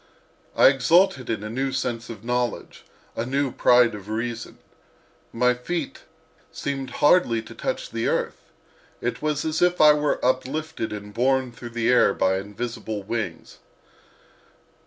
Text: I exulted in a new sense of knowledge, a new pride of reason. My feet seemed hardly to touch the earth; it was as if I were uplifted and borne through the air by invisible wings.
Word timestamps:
I 0.55 0.69
exulted 0.69 1.29
in 1.29 1.43
a 1.43 1.49
new 1.51 1.71
sense 1.71 2.09
of 2.09 2.23
knowledge, 2.23 2.85
a 3.15 3.23
new 3.23 3.51
pride 3.51 3.93
of 3.93 4.09
reason. 4.09 4.57
My 5.31 5.53
feet 5.53 6.05
seemed 6.51 6.89
hardly 7.05 7.39
to 7.43 7.53
touch 7.53 7.91
the 7.91 8.07
earth; 8.07 8.47
it 8.99 9.21
was 9.21 9.45
as 9.45 9.61
if 9.61 9.79
I 9.79 9.93
were 9.93 10.19
uplifted 10.25 10.91
and 10.91 11.13
borne 11.13 11.51
through 11.51 11.69
the 11.77 11.89
air 11.89 12.15
by 12.15 12.37
invisible 12.39 13.03
wings. 13.03 13.59